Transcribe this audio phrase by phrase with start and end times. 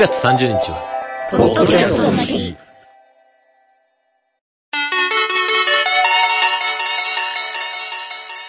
[0.00, 2.56] 月30日は、ポッドキャストの日。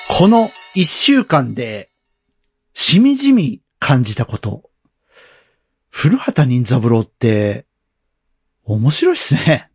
[0.07, 1.89] この一週間で、
[2.73, 4.69] しみじみ感じたこと。
[5.89, 7.65] 古畑任三郎って、
[8.63, 9.69] 面白いっすね。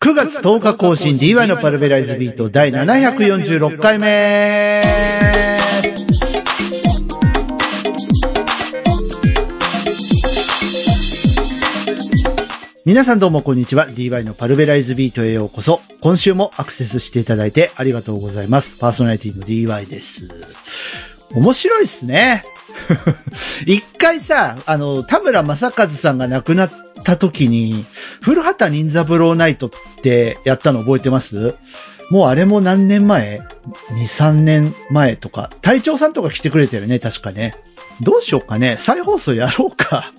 [0.00, 4.82] 9月10日更新 DY のパルベライズビート第746回目
[12.86, 13.88] 皆さんどうもこんにちは。
[13.88, 15.80] DY のパルベライズビートへようこそ。
[16.02, 18.78] 今週もアクセスしていただいてありがとうございます。
[18.78, 20.28] パーソナリティの DY です。
[21.32, 22.44] 面白いっすね。
[23.66, 26.72] 一回さ、あの、田村正和さんが亡くなっ
[27.04, 27.86] た時に、
[28.20, 29.70] 古畑任三郎ナイトっ
[30.02, 31.54] てやったの覚えてます？
[32.10, 33.40] もうあれも何年前
[33.92, 35.50] ?2、3年前とか。
[35.62, 37.54] 隊長さんとか来てくれてるね、確かね。
[38.02, 38.76] どうしようかね。
[38.78, 40.12] 再放送やろうか。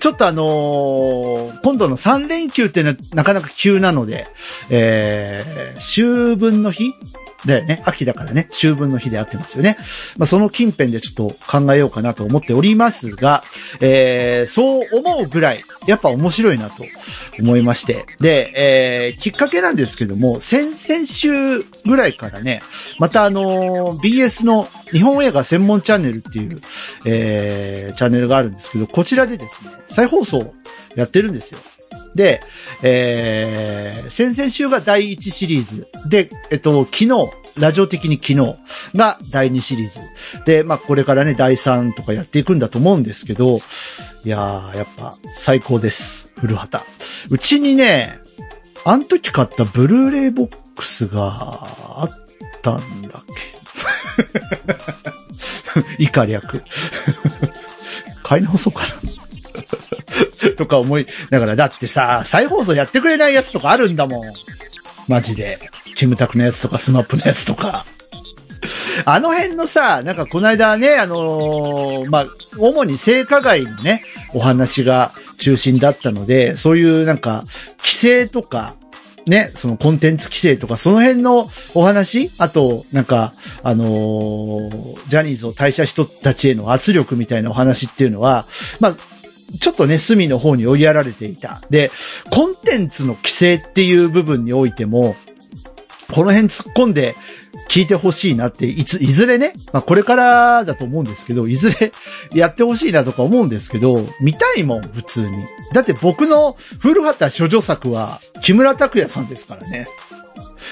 [0.00, 4.26] ちょっとあのー今度の3連休ってななかなか急なので、
[4.70, 6.92] えー、秋分の日
[7.46, 7.82] だよね。
[7.84, 8.48] 秋だからね。
[8.50, 9.76] 秋分の日でやってますよね。
[10.16, 13.42] まあ、その近辺でちょっと考えようかなと思っておりますが、
[13.80, 16.84] えー、そう思うぐらい、やっぱ面白いなと
[17.40, 18.06] 思いまして。
[18.20, 22.60] で、えー、きっかけなんですけども、先々週ぐらいからね、
[22.98, 26.58] またあのー BS の日本映画専門チャンネルっていう、
[27.06, 30.54] えー、チャンネルがあるんですけど、こちらでですね、再放送
[30.94, 31.58] やってるんですよ。
[32.14, 32.42] で、
[32.82, 35.88] えー、先々週が第1シリーズ。
[36.08, 37.08] で、えっと、昨日、
[37.58, 38.56] ラジオ的に昨日
[38.96, 40.00] が第2シリーズ。
[40.44, 43.60] で、まあ、これからね、第3とかやっていくんだと思うんですけど、
[44.24, 46.28] いやー、やっぱ、最高です。
[46.40, 46.84] 古畑。
[47.30, 48.18] うちにね、
[48.84, 53.24] あの時買ったブルーレイボックスがあったんだっ
[55.76, 56.62] け以下略。
[58.22, 59.21] 買い直そうかな。
[60.56, 64.32] とか思いながら、だってさ、再放送やってくれないやつとかあるんだもん。
[65.08, 65.58] マジで。
[65.94, 67.84] キムタクのやつとか、 SMAPのやつとか。
[69.04, 72.26] あの辺のさ、なんかこの間ね、あのーまあ、
[72.58, 77.44] 主に性加害のね、お話が中心だったので、そういうなんか、
[77.78, 78.74] 規制とか、
[79.26, 88.46] ね、そのコンテンツ規制とか、その辺のお話あと、なんか、あのージャニーズを退社人たちへの圧力みたいなお話っていうのは、
[88.80, 88.96] まあ、
[89.60, 91.60] ちょっとね、隅の方に追いやられていた。
[91.70, 91.90] で、
[92.30, 95.16] コンテンツの規制っていう部分においても、
[96.12, 97.14] この辺突っ込んで
[97.68, 101.92] 聞いてほしいなって、いつ、いずれね、まあこれからだと思うんですけど、いずれ
[102.34, 105.28] やってほしいなとか思うんですけど、見たいもん、普通に。
[105.72, 109.88] だって僕の古畑処女作は、木村拓哉さんですからね。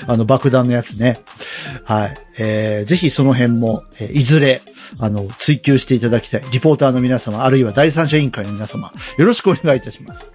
[0.07, 1.21] あの爆弾のやつね。
[1.85, 2.17] はい。
[2.39, 4.61] えー、ぜひその辺も、えーいずれ、
[4.99, 6.43] あの、追求していただきたい。
[6.53, 10.33] リポーターの皆様、あるいは第三者委員会の皆様、よろしくお願いいたします。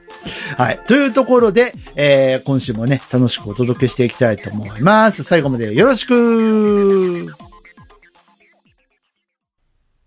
[0.58, 0.80] はい。
[0.88, 5.24] というところで、えー、今週もね、楽しくお届けしていきたいと思います。
[5.24, 7.28] 最後までよろしく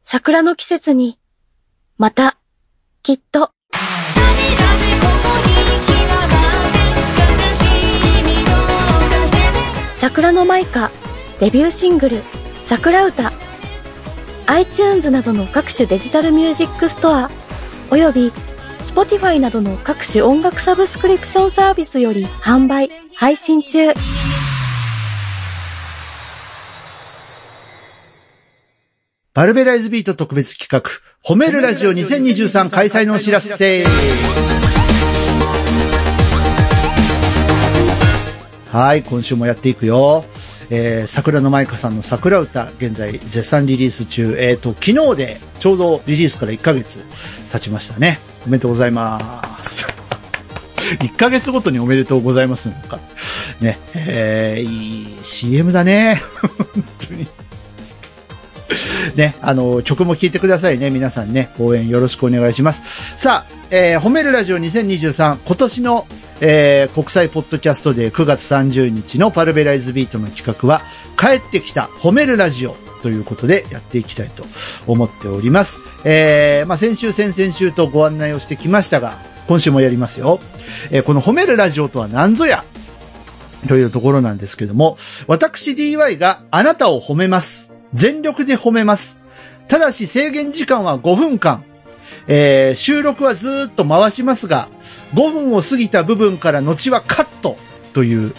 [0.03, 1.19] 桜の季節に、
[1.99, 2.39] また、
[3.03, 3.51] きっと、
[9.95, 10.91] 桜のマイカ、
[11.41, 12.23] デビューシングル、
[12.63, 13.33] 桜歌、
[14.49, 17.31] iTunes などの各種デジタルミュージックストア、
[17.91, 18.33] および
[18.79, 23.93] Spotify などの各種音楽サブスクリプションサービスより販売、配信中。
[29.35, 30.91] バルベライズビート特別企画、
[31.23, 33.85] 褒めるラジオ2023開催のお知らせ。
[38.73, 40.25] はい、今週もやっていくよ。
[40.71, 44.37] えー、桜の舞香さんの桜歌、現在絶賛リリース中。
[44.39, 47.05] えっ、と、昨日でちょうどリリースから1ヶ月
[47.53, 48.19] 経ちましたね。
[48.47, 49.87] おめでとうございます。
[51.01, 52.99] 1ヶ月ごとにおめでとうございますのか。
[53.61, 56.23] ね、えー、いい CM だね。
[56.75, 57.27] 本当に。
[59.17, 60.91] ね、あの、曲も聴いてくださいね。
[60.91, 62.83] 皆さんね、応援よろしくお願いします。
[63.17, 66.07] さあ、えー褒めるラジオ2023、今年の、
[66.41, 70.83] えー国際ポッドキャストで9月30日のパルベライズビートの企画は、
[71.19, 74.45] 帰ってきた褒めるラジオということでやっていきたいと
[74.87, 75.81] 思っております。
[76.05, 79.19] えーまあ、先週、先々週とご案内をしてきましたが、
[79.49, 80.41] 今週もやりますよ。
[80.91, 82.65] えーこの褒めるラジオとは何ぞや？
[83.67, 84.97] というところなんですけども、
[85.27, 87.73] 私 DY があなたを褒めます。
[87.93, 89.21] 全力で褒めます。
[89.67, 91.65] ただし制限時間は5分間。
[92.29, 94.69] えー収録はずっと回しますが、
[95.15, 97.57] 5分を過ぎた部分から後はカット
[97.95, 98.35] という、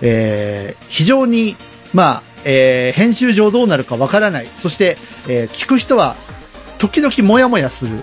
[0.00, 1.56] えー非常に、
[1.92, 4.48] まあ、えー編集上どうなるかわからない。
[4.54, 4.96] そして、
[5.28, 6.16] えー聞く人は
[6.78, 8.02] 時々もやもやする。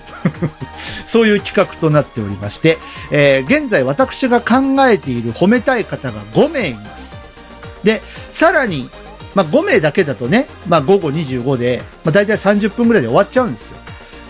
[1.04, 2.78] そういう企画となっておりまして、
[3.10, 7.20] えー現在私が考えている褒めたい方が5名います。
[7.82, 8.00] で、
[8.30, 8.88] さらに、
[9.34, 13.78] まあ、5名だけだとね、まあ、午後25で、まあ、大体30分ぐらいで終わっちゃうんですよ。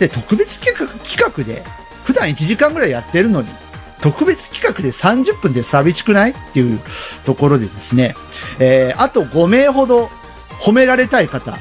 [0.03, 1.63] で、特別企画、企画で、
[2.05, 3.49] 普段1時間ぐらいやってるのに、
[4.01, 6.81] 特別企画で30分で寂しくないっていう
[7.25, 8.17] ところでですね、
[8.59, 10.11] えーあと5名ほど
[10.61, 11.57] 褒められたい方、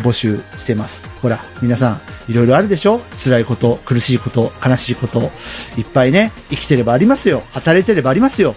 [0.00, 1.04] 募集してます。
[1.22, 2.00] ほら、皆さん、
[2.30, 3.00] いろいろあるでしょ？
[3.16, 5.30] 辛いこと、苦しいこと、悲しいこと、
[5.78, 7.42] いっぱいね、生きてればありますよ。
[7.54, 8.54] 働いてればありますよ。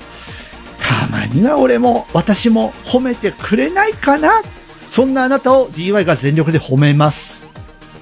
[0.81, 4.41] たまには俺も、私も褒めてくれないかな？
[4.89, 7.47] そんなあなたを DY が全力で褒めます。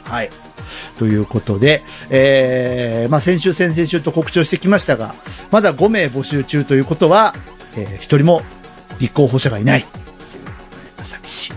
[0.06, 0.32] はい。
[0.98, 5.16] ということで、えー、まあ先週、先々週と告知をしてきましたが、
[5.52, 7.34] まだ5名募集中ということは、
[7.76, 8.42] えー、一人も
[9.00, 9.86] 立候補者がいない。
[11.02, 11.52] 寂しい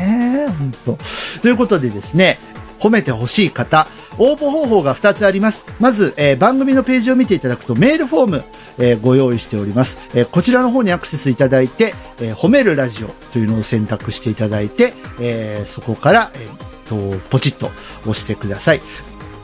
[0.00, 0.48] ね。
[0.58, 0.98] 本当。
[1.40, 2.38] ということでですね、
[2.78, 3.86] 褒めてほしい方、
[4.18, 5.66] 応募方法が2つあります。
[5.78, 8.44] まず、えー番組のページを見ていただくとメールフォーム、
[8.78, 16.96] えーご用意しております、えーこちらの方にアクセスいただいて、えー褒めるラジオというのを選択していただいて、えーそこから、えーと、
[17.30, 17.70] ポチッと
[18.02, 18.80] 押してください。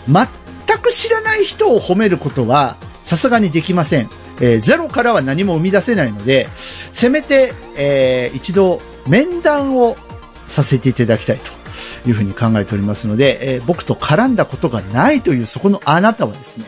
[0.08, 4.08] 全く知らない人を褒めることは、さすがにできません。
[4.40, 6.48] えーゼロからは何も生み出せないので、
[6.92, 9.96] せめて、えー一度、面談を
[10.48, 16.64] させていただきたいというふうに考えておりますので、えー僕と絡んだことがないというそこのあなたはですね、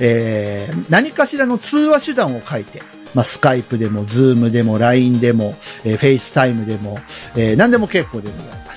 [0.00, 2.82] えー何かしらの通話手段を書いて、
[3.14, 5.54] まあ、 Skype でも、 Zoom でも、LINE でも、
[5.84, 6.98] えー、 FaceTime でも、
[7.36, 8.67] えー何でも結構でございます。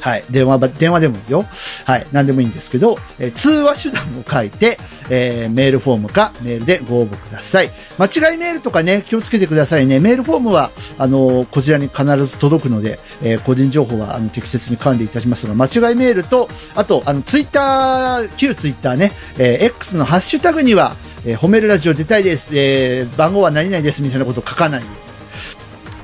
[0.00, 0.24] はい。
[0.30, 1.44] 電話、電話でもいいよ。
[1.84, 2.06] はい。
[2.12, 4.78] 何でもいいんですけど、えー通話手段を書いて、
[5.10, 7.70] えーメールフォームかメールでご応募ください。
[7.98, 9.98] 間違いメールとかね、気をつけてくださいね。
[10.00, 20.94] メールフォームは、あのーこちらに必ず届くので、えー個人情報は、あの、適切に管理いたしますが、間違いメールと、あと、あの、ツイッター、旧ツイッターね、えー X のハッシュタグには、
[21.26, 24.82] えー褒めるラジオ出たいです、えー番号は何々です、みたいなことを書かない。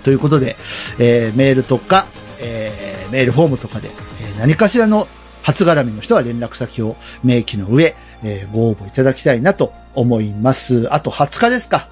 [0.03, 0.57] ということで、
[0.99, 2.07] えーメールとか、
[2.41, 2.84] えー
[3.15, 5.07] メールフォームとかで、え何かしらの
[5.45, 7.95] 初絡みの人は連絡先を明記の上、
[8.25, 10.93] えご応募いただきたいなと思います。
[10.93, 11.89] あと20日ですか。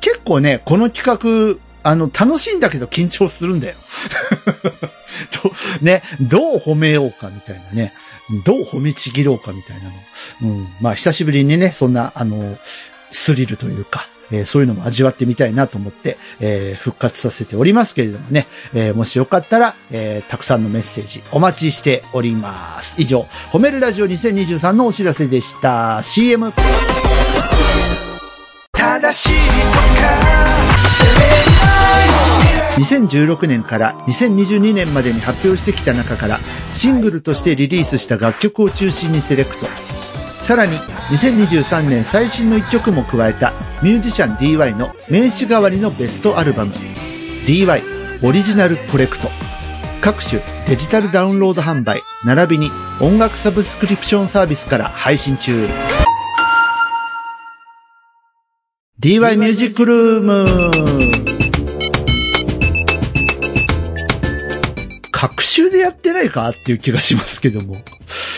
[0.00, 1.04] 結構ね、この企
[1.52, 3.74] 画、あの、楽しいんだけど緊張するんだよ。
[5.42, 5.52] と
[5.82, 7.92] ね、どう褒めようかみたいなね。
[8.44, 9.90] どう褒めちぎろうかみたいなの。
[10.42, 10.68] うん。
[10.80, 12.56] まあ、久しぶりにね、そんな、あの、
[13.10, 22.96] スリルというか、えーそういうのも味わってみたいなと思って、えー復活させておりますけれどもね、えーもしよかったら、えたくさんのメッセージお待ちしております。
[22.98, 26.02] 以上、褒めるラジオ2023のお知らせでした。
[26.02, 26.52] CM。
[28.72, 29.32] 正しい
[32.78, 36.38] 2016年から2022年までに発表してきた中から
[36.72, 39.87] シングルとしてリリースした楽曲を中心にセレクト。
[40.40, 40.76] さらに
[41.10, 43.52] 2023年最新の一曲も加えた
[43.82, 46.72] ミュージシャン DY の名刺代わりのベストアルバム。
[47.46, 47.82] DY
[48.22, 49.28] オリジナルコレクト。
[50.00, 52.70] 各種デジタルダウンロード販売並びに
[53.00, 55.66] 音楽サブスクリプションサービスから配信中。
[59.00, 61.37] DY ミュージックルーム。
[65.48, 67.76] 週でやってないかっていう気がしますけども。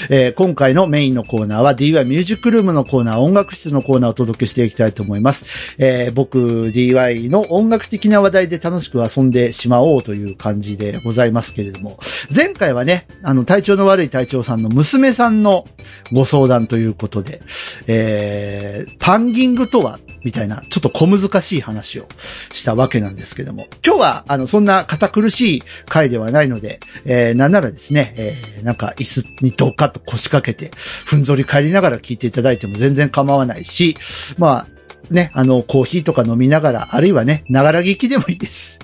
[0.09, 5.45] えー今回のメインのコーナーは DY ミュージックルームのコーナー、音楽室のコーナーをお届けしていきたいと思います。
[5.79, 11.99] えー僕、DY の音楽的な話題で楽しく遊んでしまおうという感じでございますけれども、
[12.35, 15.67] 前回はね、あの、体調の悪い隊長さんの娘さんの
[16.13, 17.41] ご相談ということで、
[17.87, 22.07] えーパンギングとは、みたいな、ちょっと小難しい話を
[22.53, 33.97] したわけなんですけども、今日は、あの、そんな堅苦しい回ではないので、えーなんならですね、えーなんか椅子にドカッと腰掛けて、ふんぞり返りながら聞いていただいても全然構わないし、
[34.39, 38.79] まあ、ね、あの、コーヒーとか飲みながら、あるいはね、ながら聞きでもいいです。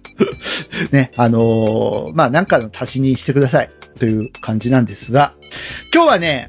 [0.92, 3.70] ね、あのーまあ、なんかの足しにしてください。
[4.00, 5.34] という感じなんですが、
[5.94, 6.48] 今日はね、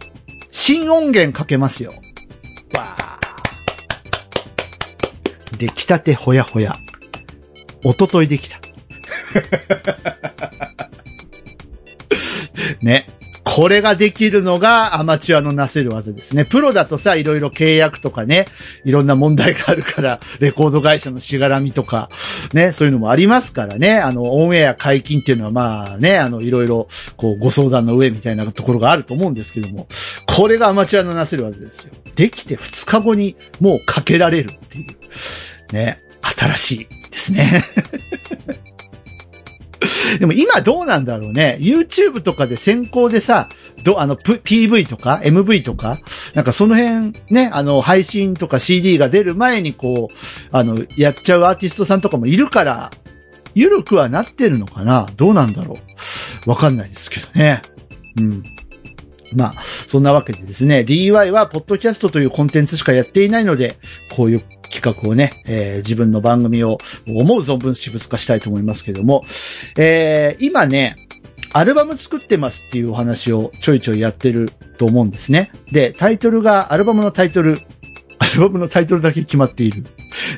[0.52, 1.94] 新音源かけますよ。
[2.74, 6.78] わー出来たてほやほや。
[7.84, 8.61] おとといできた。
[12.82, 13.08] ね。
[13.44, 16.46] これができるのがアマチュアのなせる技ですね。
[16.46, 18.46] プロだとさ、いろいろ契約とかね、
[18.86, 22.10] いろんな問題があるから、レコード会社のしがらみとか、
[22.54, 24.00] ね、そういうのもありますからね。
[24.00, 29.88] あの、オンエア解禁っていうのはまあね、あの、いろいろ、こう、ご相談の上みたいなところがあると思うんですけども、
[30.28, 31.94] これがアマチュアのなせる技ですよ。
[32.16, 35.74] できて2日後にもうかけられるっていう。
[35.74, 36.00] ね、
[36.38, 37.64] 新しいですね。
[40.20, 41.58] でも今どうなんだろうね。
[41.60, 43.50] YouTube とかで先行でさ、
[43.84, 46.00] ど、あの、P、v とか MV とか、
[46.34, 50.16] なんかその辺ね、あの、配信とか CD が出る前にこう、
[50.52, 52.92] あの、やっちゃうアーティストさんとかもいるから、
[53.54, 55.78] 緩くはなってるのかなどうなんだろ
[56.46, 57.62] うわかんないですけどね。
[58.18, 58.44] うん。
[59.34, 59.54] まあ、
[59.88, 63.76] そんなわけでですね、DY はポッドキャストというコンテンツしかやっていないので、
[64.16, 69.24] こういう企画をね、えー、自分の番組を思う存分私物化したいと思いますけども、
[69.78, 70.96] えー、今ね、
[71.54, 75.52] アルバム作ってますっていうお話をちょいちょいやってると思うんですね。
[75.72, 77.60] で、タイトルが、アルバムのタイトル、
[78.20, 79.84] アルバムのタイトルだけ決まっている。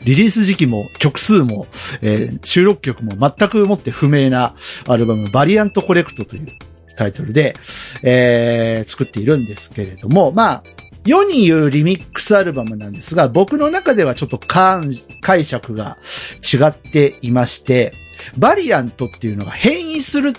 [0.05, 1.67] リリース時期も曲数も、
[2.01, 4.55] えー、収録曲も全くもって不明な
[4.87, 6.47] アルバム、バリアントコレクトという
[6.95, 7.55] タイトルで、
[8.03, 10.63] えー、作っているんですけれども、まあ、
[11.05, 15.97] 世に言うリミックスアルバムなんですが、僕の中ではちょっと解釈が
[16.41, 17.93] 違っていまして、
[18.37, 20.33] バリアントっていうのが変異するっ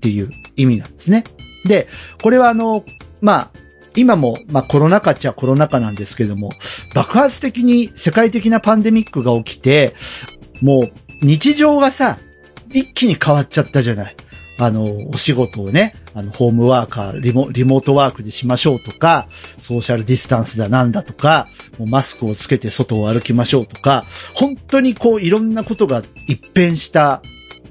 [0.00, 1.24] ていう意味なんですね。
[1.64, 1.88] で、
[2.22, 2.84] これはあの、
[3.20, 3.50] まあ、
[3.96, 6.50] 今も、まあコロナ禍っちゃコロナ禍なんですけども、
[6.94, 9.94] 爆発的に世界的なパンデミックが起きて、
[10.62, 12.18] もう日常がさ、
[12.72, 14.16] 一気に変わっちゃったじゃない。
[14.60, 19.26] あの、お仕事をね、あの、ホームワーカー、リモ、リモートワークでしましょうとか、
[19.56, 21.48] ソーシャルディスタンスだなんだとか、
[21.78, 27.22] もうマスクをつけて外を歩きましょうとか、本当にこういろんなことが一変した、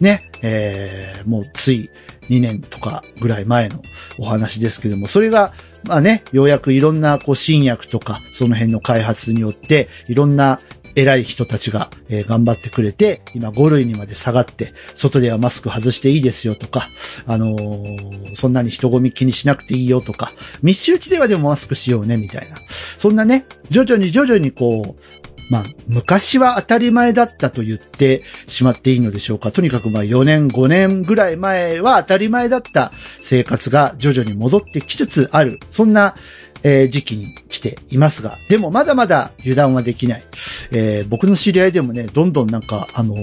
[0.01, 1.89] ね、えー、もうつい
[2.29, 3.83] 2年とかぐらい前の
[4.17, 5.53] お話ですけども、それが、
[5.83, 10.59] まあね、ようやくいろんなこう新薬とか、その辺の開発によって、いろんな
[10.95, 16.87] 偉い人たちが、えー、頑張ってくれて、今5類にまで下がって、外ではマスク外していいですよとか、
[17.27, 20.31] あのー、そんなに人混み気にしなくていいよとか、
[20.61, 22.57] 密集地ではでもマスクしようね、みたいな。
[22.97, 25.01] そんなね、徐々に徐々にこう、
[25.49, 29.51] まあ、昔は当たり前だったと言ってしまっていいのでしょうか。
[29.51, 35.59] とにかくまあ4年、5年ぐらい前は当たり前だった生活が徐々に戻ってきつつある。
[35.71, 36.15] そんな、
[36.63, 40.23] えー、時期に来ていますが、でもまだまだ油断はできない。
[40.71, 43.15] えー、僕の知り合いでもね、どんどんなんか、あの、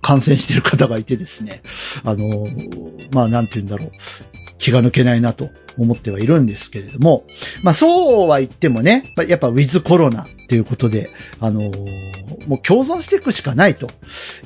[0.00, 1.62] 感染してる方がいてですね、
[2.04, 2.46] あの、
[3.12, 3.90] まあなんて言うんだろう。
[4.62, 7.24] 気が抜けないなと思ってはいるんですけれども、
[7.64, 11.62] まあそうは言ってもね、やっぱウィズコロナっていうことで、あの、
[12.46, 13.88] もう共存していくしかないと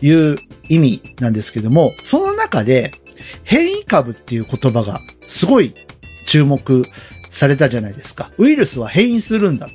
[0.01, 0.39] いう
[0.71, 2.93] 意味なんですけども、その中で
[3.45, 5.75] 変異株っていう言葉がすごい
[6.25, 6.87] 注目
[7.37, 8.31] されたじゃないですか。
[8.39, 9.75] ウイルスは変異するんだと。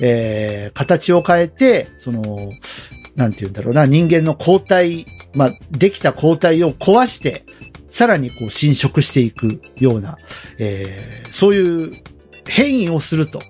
[0.00, 2.50] えー、形を変えて、その、
[3.16, 7.44] なんて言うんだろうな、人間の抗体、まあ、できた抗体を壊して、
[7.90, 10.16] さらにこう侵食していくような、
[10.58, 11.92] えー、そういう
[12.46, 13.42] 変異をすると。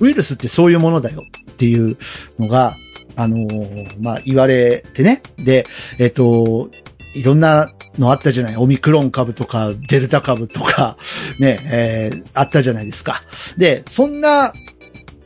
[0.00, 1.96] ウイルスってそういうものだよっていう
[2.38, 2.74] のが、
[3.16, 5.22] あのー、まあ、言われてね。
[5.38, 5.66] で、
[5.98, 6.70] えっ、ー、と、
[7.14, 8.56] いろんなのあったじゃない。
[8.56, 10.96] オミクロン株とか、デルタ株とか、
[11.38, 13.22] ね、えー、あったじゃないですか。
[13.56, 14.52] で、そんな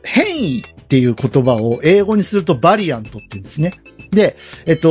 [0.03, 3.73] 変異っていう言葉を英語にするとバリアントって言うんですね。
[4.11, 4.89] で、えっと、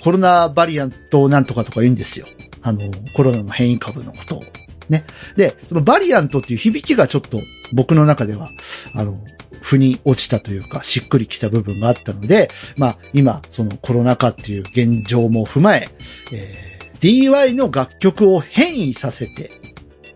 [0.00, 2.26] コロナバリアントなんとかとか言うんですよ。
[2.62, 2.80] あの、
[3.14, 4.42] コロナの変異株のことを。
[4.88, 5.04] ね。
[5.36, 7.40] で、そのバリアントっていう響きがちょっと
[7.72, 8.48] 僕の中では、
[8.94, 9.18] あの、
[9.60, 15.88] 腑に落ちたというか、しっくりきた部分があったので、まあ、今、そのコロナ禍っていう現状も踏まえ、
[16.32, 16.71] えー、
[17.02, 19.50] DY の楽曲を変異させて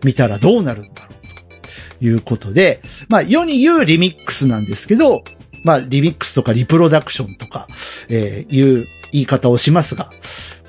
[0.03, 5.23] みたらどうなるんだろうということで、まあ、世に言うリミックスなんですけど、
[5.63, 7.67] まあ、リミックスとかリプロダクションとか、
[8.09, 10.09] えー、いう言い方をしますが、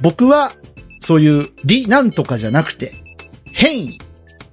[0.02, 0.52] 僕は、
[1.00, 2.92] そういうリなんとかじゃなくて、
[3.52, 4.00] 変異、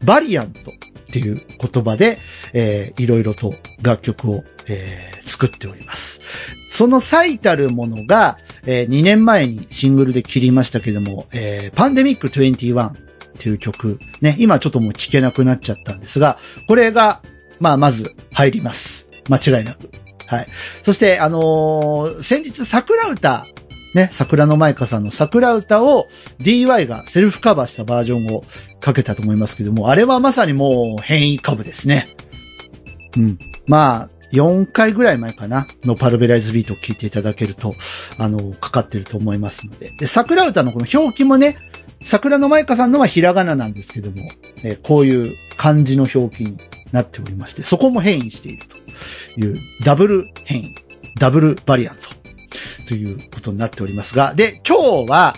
[0.03, 0.73] バリアントっ
[1.11, 2.19] ていう言葉で、
[2.53, 6.21] えー、いろいろと楽曲を、えー、作っております。
[6.75, 12.93] その最たるものが、えー、2年前にシングルで切りましたけども、えー、パンデミック21っ
[13.39, 17.21] ていう曲、ね、今ちょっともう聴けなくなっちゃったんですが、これが、
[17.61, 19.07] まあ、まず入ります。
[19.29, 19.89] 間違いなく。
[20.27, 20.47] はい。
[20.83, 23.45] そして、あのー、先日桜歌、
[23.93, 26.07] ね、桜の舞香さんの桜歌を
[26.39, 28.43] DY がセルフカバーしたバージョンを
[28.81, 32.07] かけたと思いますけども、あれはまさにもう変異株ですね。
[33.15, 33.39] うん。
[33.67, 37.73] まあ、4回ぐらい前かなのパルベライズビートを聞いていただけると、
[38.17, 39.91] あの、かかってると思いますので。
[39.99, 41.57] で、桜歌のこの表記もね、
[42.03, 44.29] 桜の舞香さんのはひらがななんですけども、
[44.63, 46.57] えーこういう漢字の表記に
[46.91, 50.75] なっておりまして、そこも変異しているという、ダブル変異、
[51.19, 52.03] ダブルバリアント
[52.87, 55.35] ということになっておりますが、で、今日は、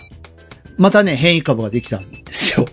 [0.76, 2.66] またね、変異株ができたんですよ。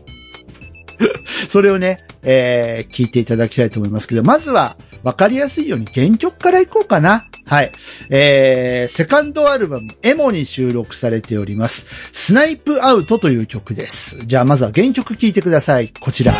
[1.48, 7.26] それをね、えー聞いていただきたいと思いますけど、まずは、わかりやすいように原曲からいこうかな。
[7.46, 7.72] はい。
[8.10, 11.86] えー、セカンドアルバム、エモに収録されております。
[12.12, 14.26] スナイプアウトという曲です。
[14.26, 15.90] じゃあまずは原曲聴いてください。
[16.00, 16.34] こちら。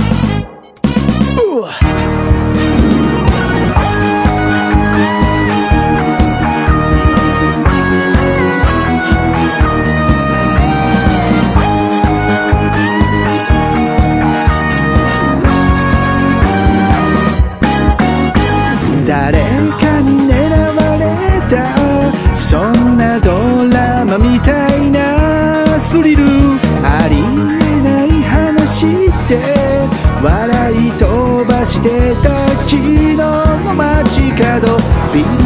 [35.16, 35.45] 角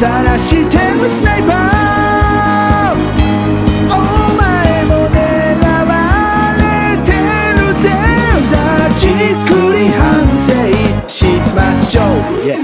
[0.00, 0.08] 晒
[0.38, 2.96] してるスナイパー
[3.84, 3.98] お
[4.34, 5.20] 前も狙
[5.86, 7.12] われて
[7.60, 7.90] るぜ
[8.48, 9.12] さあじっ
[9.44, 10.48] くり反省
[11.06, 12.04] しましょう、
[12.46, 12.56] Yeah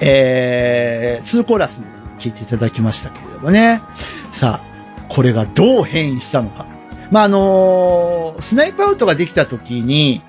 [0.00, 1.86] えー、2コーラスも
[2.18, 3.80] 聞いていただきましたけれどもね。
[4.32, 6.66] さあ、これがどう変異したのか。
[7.12, 10.22] まあ、あのースナイプアウトができた時に、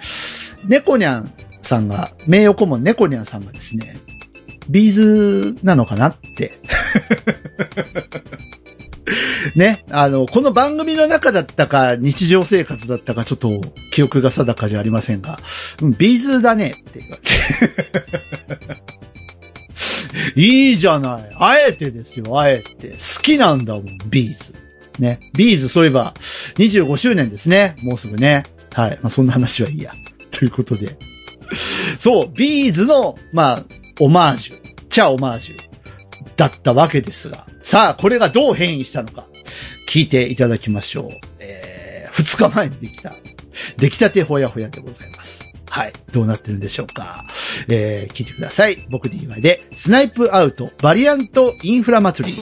[0.65, 1.31] 猫ニャン
[1.69, 3.97] さんが、名誉顧問猫ニャンさんがですね、
[4.69, 6.53] B'zなのかなって。
[9.55, 15.39] ね、あの、この番組の中だったか、日常生活だったか、ちょっと記憶が定かじゃありませんが、
[15.82, 17.29] うん、 B'zだねって言われて。
[20.39, 21.36] いいじゃない。
[21.39, 22.89] あえてですよ、あえて。
[22.89, 24.53] 好きなんだもん、 B'z。
[24.99, 25.19] ね。
[25.34, 26.13] B'z、そういえば、
[26.55, 27.75] 25周年ですね。
[27.82, 28.43] もうすぐね。
[28.73, 28.99] はい。
[29.01, 29.93] まあ、そんな話はいいや。
[30.32, 30.97] ということで。
[31.99, 33.65] そう、ビーズの、まあ、
[33.99, 34.59] オマージュ。
[34.89, 35.69] チャオマージュ。
[36.35, 37.45] だったわけですが。
[37.62, 39.25] さあ、これがどう変異したのか。
[39.88, 41.09] 聞いていただきましょう。
[41.39, 43.13] えー、2日前にできた。
[43.77, 45.45] 出来たてほやほやでございます。
[45.69, 45.93] はい。
[46.13, 47.25] どうなってるんでしょうか。
[47.67, 48.77] えー、聞いてください。
[48.89, 52.38] 僕 DY で、スナイプアウト、バリアントインフラ祭り。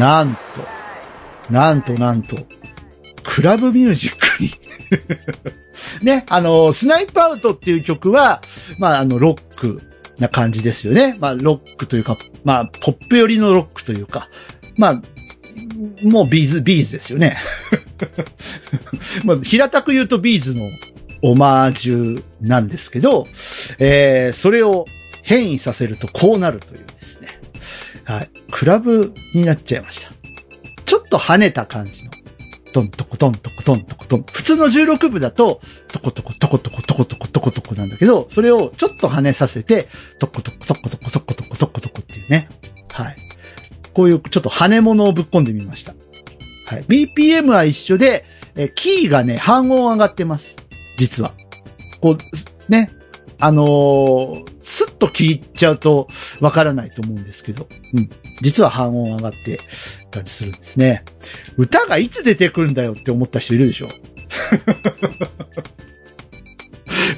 [0.00, 2.38] なんと、なんとなんと、
[3.22, 4.50] クラブミュージックに
[6.02, 8.40] ね、あの、 Snipe Out っていう曲は、
[8.78, 9.78] まあ、あの、ロック
[10.18, 11.16] な感じですよね。
[11.20, 14.30] まあ、ロックというか、まあ、ポップ寄りのロックというか、
[14.78, 15.02] まあ、
[16.02, 17.36] もう B'z、B'zですよね。
[19.24, 20.70] まあ、平たく言うと B'zの
[21.20, 23.26] オマージュなんですけど、
[23.78, 24.86] えー、それを
[25.22, 27.39] 変異させるとこうなるというですね。
[28.10, 28.30] はい。
[28.50, 30.10] クラブになっちゃいました。
[30.84, 32.10] ちょっと跳ねた感じの。
[32.72, 34.24] トントコトントコトントコトン。
[34.24, 35.60] 普通の16部だと、
[35.92, 39.86] トコトコトコトコトコトコトコトコなんだけど、それをちょっと跳ねさせて、
[40.18, 42.48] トコトコトコトコトコトコトコトコっていうね。
[42.92, 43.16] はい。
[43.92, 45.94] こういうちょっと跳ね物をぶっ込んでみました。
[46.66, 46.82] はい。
[46.82, 48.24] BPM は一緒で、
[48.56, 50.56] えキーがね、半音上がってます。
[50.96, 51.32] 実は。
[52.00, 52.90] こう、ね。
[53.40, 56.08] あのー、スッと聞いちゃうと
[56.40, 58.10] わからないと思うんですけど、うん。
[58.42, 59.60] 実は半音上がって
[60.10, 61.04] たりするんですね。
[61.56, 63.88] 歌がいつ出てくるんだよって思った人いるでしょ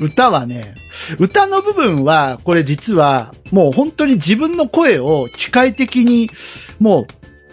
[0.00, 0.74] 歌はね、
[1.18, 6.30] 歌の部分は、これ実は、もう本当に自分の声を機械的に、
[6.78, 7.06] もう、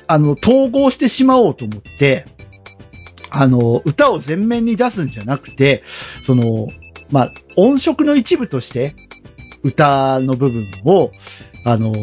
[0.07, 2.25] あの、統合してしまおうと思って、
[3.29, 5.83] あの、歌を前面に出すんじゃなくて、
[6.23, 6.69] その、
[7.11, 8.95] まあ、音色の一部として、
[9.63, 11.11] 歌の部分を、
[11.65, 11.93] あの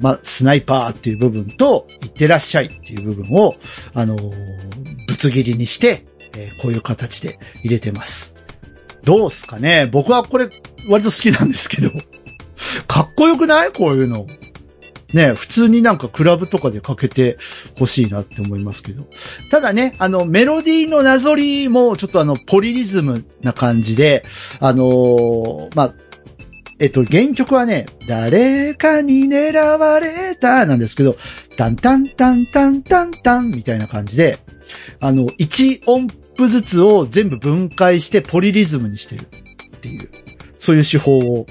[0.00, 3.54] まあ、スナイパーっていう部分と、いってらっしゃいっていう部分を、
[3.94, 6.04] あのぶつ切りにして、
[6.36, 8.34] えー、こういう形で入れてます。
[9.04, 10.48] どうすかね僕はこれ、
[10.88, 11.90] 割と好きなんですけど。
[12.88, 13.72] かっこよくない？
[13.72, 14.26] こういうの。
[15.14, 17.38] ね、普通になんかクラブとかでかけて
[17.78, 19.04] ほしいなって思いますけど。
[19.50, 24.24] ただね、あの、メロディーのなぞりもちょっとあの、ポリリズムな感じで、
[24.60, 25.94] あのー、まあ、
[26.80, 31.16] えっと、原曲はね、誰かに狙われたなんですけど、
[31.56, 34.38] タンタンタンタンタンタンみたいな感じで、
[35.00, 40.08] あの、1音符ずつを全部分解してポリリズムにしてるっていう、
[40.58, 41.46] そういう手法を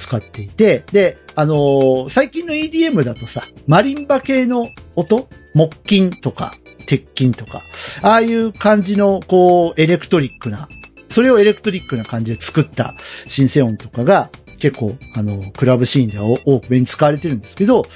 [0.00, 6.54] 使っていて、で、あのー、最近の EDM だとさ、マリンバ系の音木琴とか、
[6.86, 7.62] 鉄筋とか、
[8.02, 10.68] ああいう感じの、こう、エレクトリックな、
[11.08, 12.94] それをエレクトリックな感じで作った
[13.26, 17.86] シンセ音とかが、結構、あの、クラブシーンでは多く目に使われてるんですけど、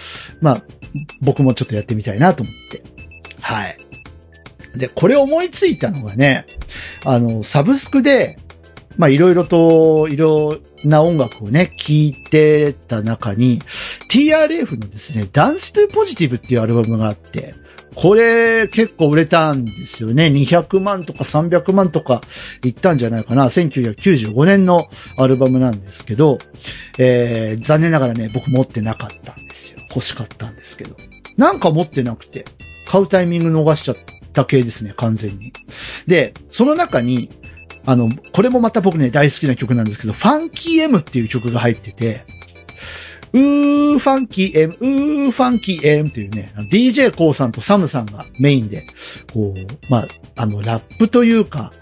[0.40, 0.62] まあ、
[1.23, 2.83] 僕もちょっとやってみたいなと思って。
[3.40, 3.79] はい。
[4.77, 6.47] で、これ思いついたのがね、
[7.05, 8.38] あの、サブスクで、
[8.96, 13.61] まあいろいろと、いろんな音楽をね、聴いてた中に、
[14.11, 17.54] TRF のですね、ダンストゥポジティブっていうアルバムがあって、
[17.94, 20.26] これ結構売れたんですよね。
[20.26, 22.22] 200万とか300万とか
[22.64, 23.46] いったんじゃないかな。
[23.46, 26.38] 1995年のアルバムなんですけど、
[26.98, 29.78] えー、残念ながらね、僕持ってなかったんですよ。
[29.90, 30.96] 欲しかったんですけど。
[31.37, 32.44] なんか持ってなくて、
[32.87, 33.96] 買うタイミング逃しちゃっ
[34.33, 35.52] た系ですね、完全に。
[36.07, 37.30] で、その中に、
[37.87, 42.25] あの、これもまた僕ね、大好きな曲なんですけど、ファンキー M っていう曲が入ってて、
[43.35, 48.87] うーファンキー M、うーファンキー M っていうね、DJ コウさんとサムさんがメインで、
[49.33, 51.73] こう、まあ、あの、ラップというか、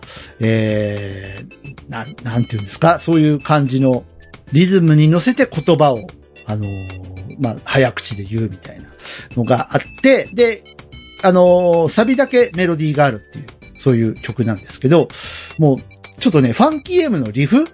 [0.41, 4.05] えー、な、なんていうんですか、そういう感じの
[4.53, 6.07] リズムに乗せて言葉を、
[6.47, 8.87] あのー、まあ、早口で言うみたいな
[9.37, 10.65] のがあって、で、
[11.23, 15.09] あのー、サビだけメロディーがあるっていう、そういう曲なんですけど、
[15.59, 15.79] もう、
[16.19, 17.67] ちょっとね、ファンキー M のリフ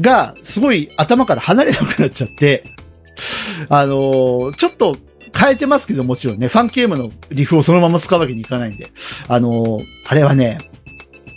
[0.00, 2.64] がすごい頭から離れなくなっちゃって、
[3.68, 4.96] あのー、ちょっと
[5.36, 8.88] 変えてますけどもちろんね、ファンキー M のリフをそのまま使うわけにいかないんで。
[9.28, 10.58] あのー、あれはね、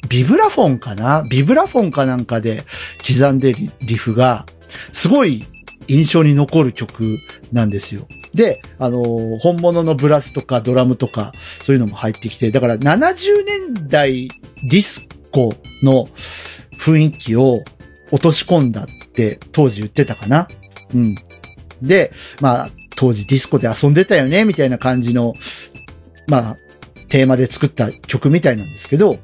[0.10, 1.24] ビブラフォンかな？
[1.30, 2.64] ビブラフォンかなんかで
[3.06, 4.46] 刻んでリリフが、
[4.94, 5.44] すごい
[5.88, 7.18] 印象に残る曲
[7.52, 8.08] なんですよ。
[8.38, 16.06] で、あのー、本物のブラスとかドラムとか、そういうのも入ってきて、だから70年代ディスコの
[16.80, 17.64] 雰囲気を
[18.12, 20.48] 落とし込んだって当時言ってたかな
[20.94, 21.16] うん。
[21.82, 25.34] で、まあ、当時ディスコで遊んでたよね、みたいな感じの、
[26.28, 26.56] まあ、
[27.10, 29.18] テーマで作った曲みたいなんですけど、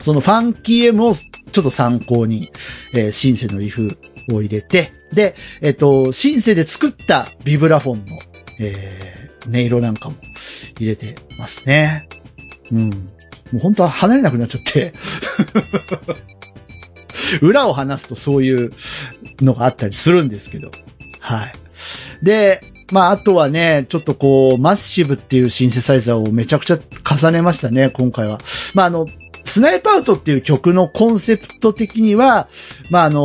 [0.00, 2.50] そのファンキー M をちょっと参考に、
[2.94, 3.96] えー、シンセのリフ
[4.32, 8.18] を入れて、で、えっ、と、シンセで作ったビブラフォンの、
[8.60, 10.16] えー、音色なんかも
[10.78, 12.08] 入れてますね。
[12.72, 12.90] うん。
[12.90, 12.94] も
[13.54, 14.92] う本当は離れなくなっちゃって
[17.40, 18.72] 裏を話すとそういう
[19.40, 20.70] のがあったりするんですけど。
[21.20, 21.52] はい。
[22.22, 28.38] で、まあ、あとはね、ちょっとこう、マッシブっていうシンセサイザーをめちゃくちゃ重ねましたね、今回は。
[28.74, 29.06] まあ、あの、
[29.44, 32.48] スナイプアウトっていう曲のコンセプト的には、
[32.90, 33.20] まあ、あの、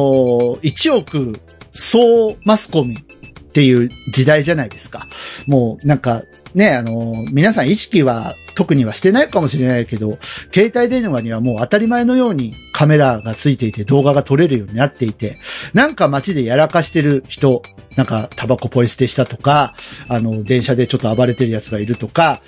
[0.61, 1.39] 1億
[1.73, 5.07] 総マスコミっていう時代じゃないですか。
[5.47, 6.23] もうなんか、
[6.55, 10.17] ね、あの、皆さん意識は特にはしてないかもしれないけど、
[10.53, 15.37] 携帯電話にはもう当たり前のようにカメラがついていて動画が撮れるようになっていて、
[15.73, 17.63] なんか街でやらかしてる人、
[17.95, 19.75] なんかタバコポイ捨てしたとか、
[20.07, 22.41] あの、電車でちょっと暴れてる奴がいるとか、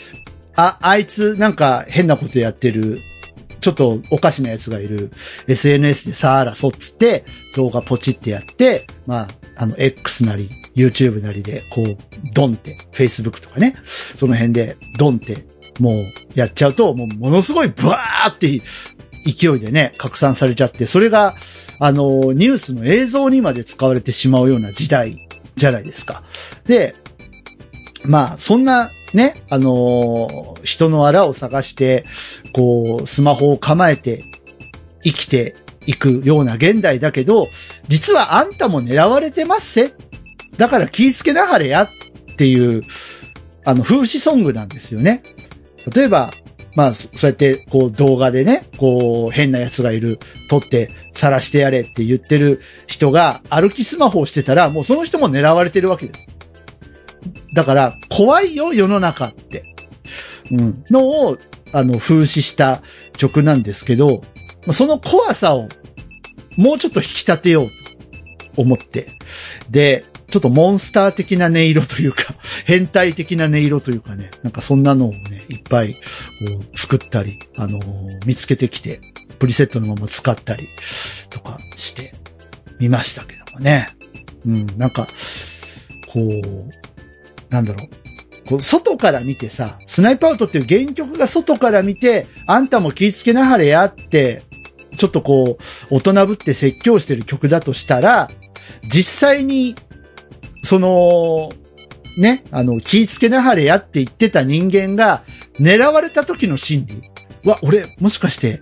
[0.56, 3.00] あ、あいつなんか変なことやってる、
[3.66, 5.10] ちょっとおかしな奴がいる
[5.48, 7.26] SNS でさあらそっつって
[7.56, 11.98] 動画ポチってやって、まあ、あの X なり YouTube なりでこう
[12.32, 13.74] ドンって Facebook とかね、
[14.16, 15.48] その辺でドンって
[15.80, 16.04] もう
[16.36, 18.50] やっちゃうともうものすごいブワーって
[19.26, 21.34] 勢いでね、拡散されちゃって、それが
[21.80, 26.22] あのニュースの映像にまで使われてしまうような時代じゃないですか。
[26.68, 26.94] で、
[28.04, 32.06] まあ、そんなね、あのー人のあらを探して、
[32.54, 34.24] こう、スマホを構えて
[35.04, 37.48] 生きていくような現代だけど、
[37.88, 39.92] 実はあんたも狙われてますせ。
[40.58, 41.90] だから気ぃつけなはれやっ
[42.38, 42.84] ていう、
[43.64, 45.24] あの、風刺ソングなんですよね。
[45.94, 46.32] 例えば、
[46.76, 56.35] まあ、そそうやって、こう、動画でね、こう、変な奴がいる、撮って、晒してやれって言ってる人が、歩きスマホをしてたら、もうその人も狙われてるわけです。
[57.56, 59.64] だから、怖いよ、世の中って。
[60.52, 60.84] うん。
[60.92, 61.38] のを、
[61.72, 62.82] あの、風刺した
[63.18, 64.22] 曲なんですけど、
[64.68, 65.70] まあその怖さを、
[66.58, 67.68] もうちょっと引き立てよう
[68.56, 69.08] と思って。
[69.70, 76.00] で、ちょっとモンスター的な音色というか、 変態的な音色というかね、なんかそんなのをね、いっぱいこ
[76.74, 79.00] う作ったり、あのー見つけてきて、
[79.40, 80.68] プリセットのまま使ったり
[81.30, 82.14] とかして
[82.82, 83.90] みましたけどもね。
[84.46, 85.08] うん、なんか、
[86.08, 86.85] こう、
[87.56, 88.50] なんだろう。
[88.50, 94.44] こう外から見てさ、スナイプアウトっていう原曲が外から見て、あんたも気ぃつけなはれやって、
[94.98, 98.30] ちょっとこう、大人ぶって説教してる曲だとしたら、
[98.84, 99.76] 実際に、
[100.64, 101.52] その、
[102.18, 105.24] ね、あの、気ぃつけなはれやって言ってた人間が、
[105.60, 107.02] 狙われた時の心理。
[107.50, 108.60] わ、俺、もしかして、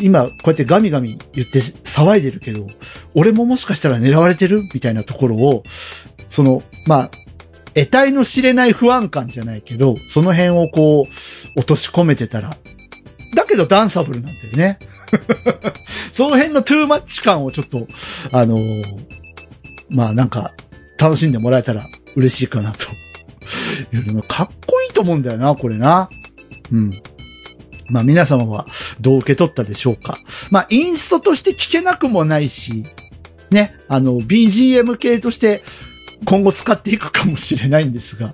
[0.00, 2.66] 今、こうやってガミガミ言って騒いでるけど、
[3.14, 4.62] 俺ももしかしたら狙われてる？
[4.74, 5.62] みたいなところを、
[6.28, 7.10] その、まあ、
[7.74, 12.56] 得体の知れない不安感じゃないけど、その辺をこう、落とし込めてたら、
[13.34, 14.78] だけどダンサブルなんだよね。
[16.12, 17.86] その辺のトゥーマッチ感をちょっと、
[18.30, 19.12] あのー
[19.94, 20.52] まあなんか、
[20.98, 22.86] 楽しんでもらえたら嬉しいかなと。
[24.28, 26.08] かっこいいと思うんだよな、これな。
[26.72, 26.92] うん。
[27.88, 28.66] まあ皆様は
[29.00, 30.18] どう受け取ったでしょうか。
[30.50, 32.84] まあインストとして聞けなくもないし、
[33.50, 35.62] ね、あの BGM 系として
[36.24, 38.32] 今後使っていくかもしれないんですが、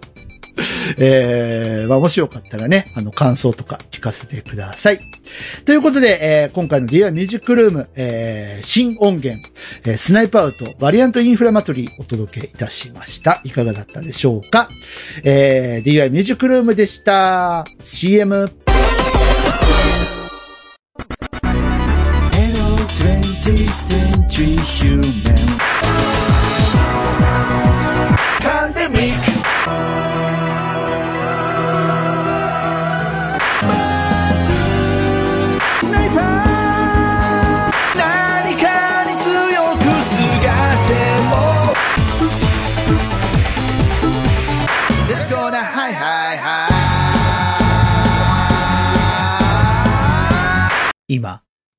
[0.98, 5.00] えー、まあもしよかったらね、あの感想とか聞かせてください。
[5.64, 9.40] ということで、えー今回の DI ミュージックルーム、えー新音源、
[9.84, 13.40] えースナイプアウト、バリアントインフラマトリーお届けいたしました。
[13.44, 14.68] いかがだったでしょうか？
[15.24, 17.64] えー DI ミュージックルームでした。
[17.82, 18.50] CM。
[22.32, 25.27] Hello 20th century human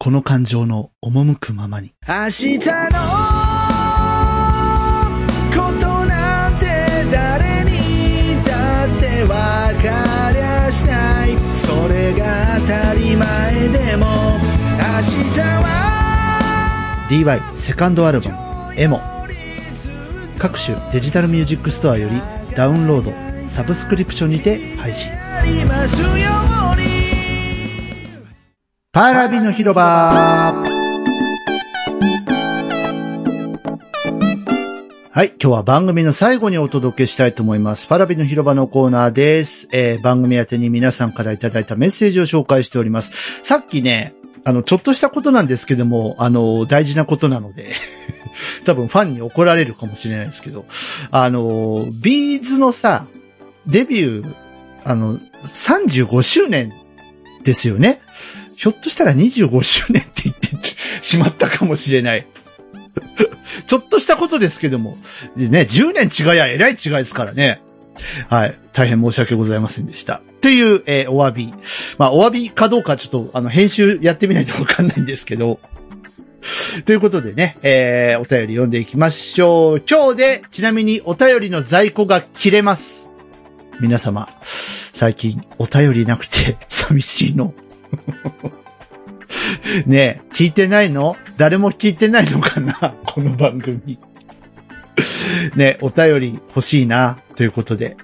[0.01, 1.93] この感情の赴くままに。
[2.07, 2.63] 明日の
[5.51, 6.65] ことなんて
[7.12, 11.38] 誰にだってわかりゃしない。
[11.53, 14.39] それが当たり前でも。
[14.77, 15.01] 明
[15.33, 17.07] 日は。
[17.09, 19.01] DY セカンドアルバムエモ。
[20.38, 23.12] 各種デジタルミュージックストアよりダウンロード
[23.49, 25.12] サブスクリプションにて配信。
[25.12, 26.07] ありますよ
[28.99, 30.51] パラビの広場は
[35.23, 35.29] い。
[35.29, 37.88] 今日は番組の最後にお届けしたいと思います。
[37.88, 39.69] パラビの広場のコーナーです。
[39.71, 43.13] えー番組宛てに皆さんからいただいたメッセージを紹介しております。
[43.41, 47.71] さっきね、あの、ちょっとしたことなんですけども、あの、大事なことなので、
[48.65, 50.65] 多分ファンに怒られるかもしれないですけど、
[51.09, 53.07] あの、ビーズのさ、
[53.65, 54.33] デビュー、
[54.83, 56.69] あの、35周年
[57.45, 58.01] ですよね。
[58.60, 60.67] ひょっとしたら25周年って言って
[61.02, 62.28] しまったかもしれない。
[63.67, 64.98] ちょっとしたことですけども。
[65.38, 67.62] ね、10年違いやえらい違いですからね。
[68.28, 68.60] はい。
[68.74, 70.22] 大変申し訳ございませんでした。
[70.41, 71.54] という、えーお詫び。
[71.98, 75.62] まあ、お詫びかどうかちょっと、あの、編集やってみないとわかんないんですけど。
[76.84, 79.84] ということでね、えーお便り読んでいきましょう。
[79.89, 83.13] 今日で、ちなみにお便りの在庫が切れます。
[83.80, 87.54] 皆様、最近お便りなくて 寂しいの。
[89.86, 91.15] ねえ、聞いてないの？
[91.38, 92.73] 誰も聞いてないのかな？
[93.06, 93.97] この番組。
[95.56, 97.95] ねえ、お便り欲しいな、ということで。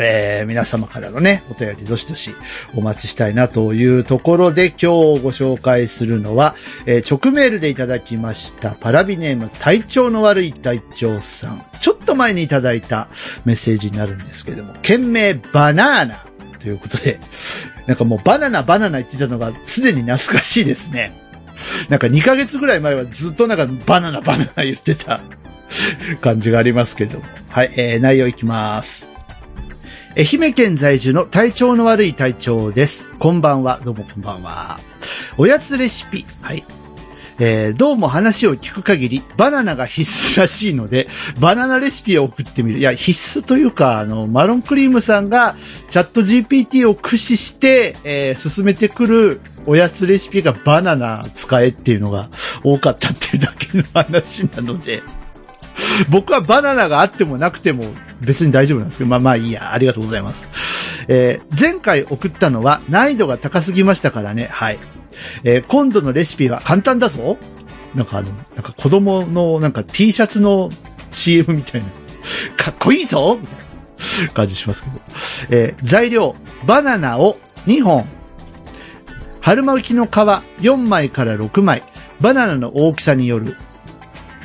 [0.00, 2.32] えー、皆様からのね、お便りどしどし
[2.76, 6.54] お待ちしたいなというところで今日ご紹介するのは、
[6.86, 11.62] えー直メールでいただきましたパラビネーム体調の悪い隊長さん。
[11.80, 13.08] ちょっと前にいただいた
[13.44, 16.14] メッセージになるんですけども、件名バナーナ
[16.60, 17.18] ということで、
[17.88, 21.10] なんかもうバナナバナナ言ってたのがすでに懐かしいですね。
[21.88, 25.20] なんか2ヶ月ぐらい前はずっとなんかバナナバナナ言ってた
[26.20, 27.24] 感じがありますけども。
[27.50, 29.08] はい、えー、内容いきます。
[30.18, 33.08] 愛媛県在住の体調の悪い体調です。
[33.18, 33.80] こんばんは。
[33.82, 34.78] どうもこんばんは。
[35.38, 36.26] おやつレシピ。
[36.42, 36.64] はい。
[37.40, 41.06] えーどうも話を聞く限り、バナナが必須らしいので、
[41.40, 42.80] バナナレシピを送ってみる。
[42.80, 45.54] いや、必須というか、あの、マロンクリームさんが
[45.88, 52.28] チャット GPT を駆使して、えー進めてくるおやつレシピがバナナ使えっていうのが
[52.64, 55.02] 多かったっていうだけの話なので、
[56.10, 57.84] 僕はバナナがあってもなくても
[58.20, 60.44] 別に大丈夫なんですけど、まあまあいいや、ありがとうございます。
[61.08, 64.78] えー前回送ったのは難易度が高すぎましたからね、はい。
[65.44, 67.36] えー今度のレシピは簡単だぞ。
[67.94, 70.68] なんかあの、なんか子供のなんか T シャツの
[71.10, 71.86] CM みたいな、
[72.56, 73.38] かっこいいぞ。
[73.40, 73.56] みたい
[74.26, 75.00] な感じしますけど。
[75.50, 76.36] えー材料、
[76.66, 78.04] バナナを2本、
[79.40, 81.82] 春巻きの皮4枚から6枚、
[82.20, 83.56] バナナの大きさによる、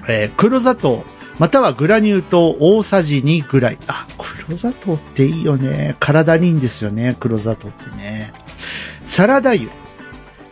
[0.08, 1.04] えー黒砂糖、
[1.40, 3.78] またはグラニュー糖大さじ2ぐらい。
[3.88, 5.96] あ、黒砂糖っていいよね。
[6.00, 7.16] 体にいいんですよね。
[7.20, 8.32] 黒砂糖ってね。
[9.06, 9.70] サラダ油。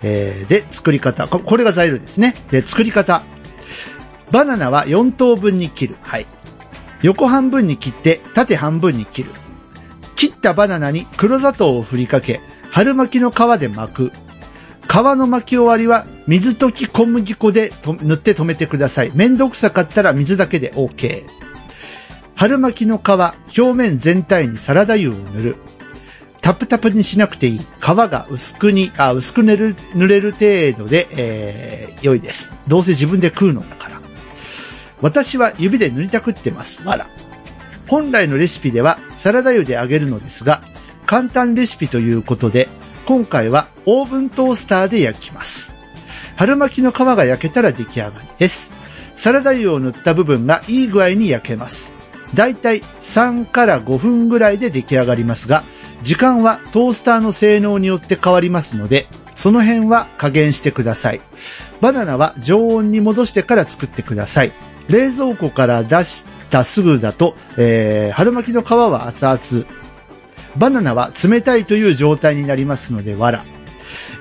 [0.03, 1.39] えーで、作り方こ。
[1.39, 2.35] これが材料ですね。
[2.49, 3.23] で、作り方。
[4.31, 5.95] バナナは4等分に切る。
[6.01, 6.25] はい。
[7.03, 9.31] 横半分に切って、縦半分に切る。
[10.15, 14.11] 切ったバナナに黒砂糖を振りかけ、春巻きの皮で巻く。
[14.91, 17.71] 皮の巻き終わりは水溶き小麦粉で
[18.01, 19.11] 塗って止めてください。
[19.15, 21.23] めんどくさかったら水だけで OK。
[22.35, 23.09] 春巻きの皮、
[23.57, 25.55] 表面全体にサラダ油を塗る。
[26.41, 27.59] タプタプにしなくていい。
[27.59, 32.51] 皮が薄くに、あ、薄く塗る、塗れる程度で、えー、良いです。
[32.67, 34.01] どうせ自分で食うのだから。
[34.99, 36.83] 私は指で塗りたくってます。
[36.83, 37.07] わら。
[37.87, 40.61] 本来のレシピではサラダ油で揚げるのですが、
[41.05, 42.67] 簡単レシピということで、
[43.11, 45.73] 今回はオーブントースターで焼きます。
[46.37, 48.71] 春巻きの皮が焼けたら出来上がりです。
[49.15, 51.91] サラダ油を塗った部分がいい具合に焼けます。
[52.35, 55.65] だいたい3から5分ぐらいで出来上がりますが、
[56.01, 61.19] 時間はトースターの性能によって変わりますので、その辺は加減してください。
[61.81, 64.53] バナナは常温に戻してから作ってください。
[64.87, 69.80] 冷蔵庫から出したすぐだと、えー春巻きの皮は熱々。
[70.57, 73.43] バナナは冷たいという状態になりますので、わら。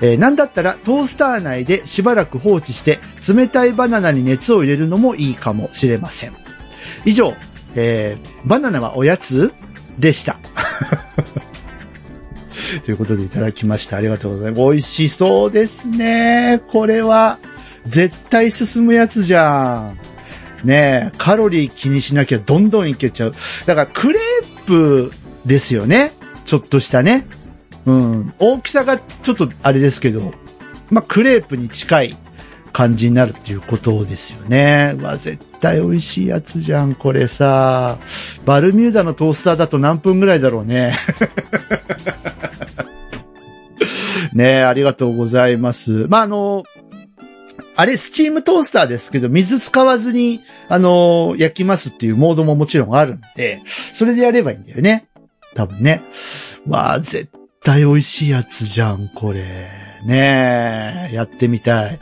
[0.01, 2.99] えーなんだったらトースター内でしばらく放置して
[3.33, 6.33] 冷たいバナナに熱を入れるのもいいかもしれません。
[7.05, 7.33] 以上、
[7.75, 9.53] えーバナナはおやつ
[9.99, 10.37] でした。
[12.85, 13.97] ということでいただきました。
[13.97, 14.61] ありがとうございます。
[14.61, 16.61] 美味しそうですね。
[16.71, 17.37] これは、
[17.85, 19.93] 絶対進むやつじゃ
[20.63, 20.67] ん。
[20.67, 23.33] ねえ、カロリー気にしなきゃどんどんいけちゃう。
[23.65, 25.11] だから、クレープ
[25.45, 26.13] ですよね。
[26.45, 27.25] ちょっとしたね。
[27.85, 28.33] うん。
[28.39, 30.31] 大きさがちょっとあれですけど、
[30.89, 32.17] まあ、クレープに近い
[32.71, 34.95] 感じになるっていうことですよね。
[34.97, 37.97] うわ、絶対美味しいやつじゃん、これさ。
[38.45, 40.93] バルミューダのトースターだと何分ぐらいだろうね。
[44.33, 46.07] ねえ、ありがとうございます。
[46.09, 46.63] まあ、あの、
[47.75, 53.61] あれ、スチームトースターですけど、水使わずに、あの、焼きますっていうモードももちろんあるんで、
[53.93, 55.07] それでやればいいんだよね。
[55.55, 56.01] 多分ね。
[56.67, 57.29] わあ、絶
[57.61, 59.69] 対美味しいやつじゃん、これ。
[60.05, 61.99] ねえ、やってみたい。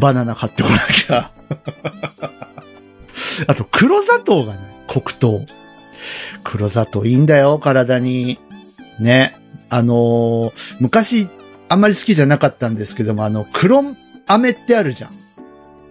[0.00, 1.30] バナナ買ってこなきゃ。
[3.46, 5.40] あと、黒砂糖がね、黒糖。
[6.44, 8.38] 黒砂糖いいんだよ、体に。
[8.98, 9.34] ね。
[9.68, 11.28] あのー昔、
[11.68, 13.82] あんまり好きじゃなかったんですけども、あの、黒
[14.26, 15.10] 飴ってあるじゃん。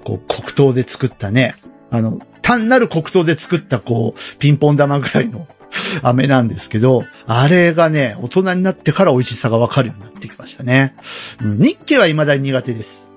[0.03, 1.53] こう、黒糖で作ったね。
[1.91, 5.47] あの、単なる黒糖で作った、こう、ピンポン玉ぐらいの
[6.03, 10.95] 飴なんですけど、あれがね、大人になってから美味しさがわかるようになってきましたね。
[11.43, 13.11] うん、日記は未だに苦手です。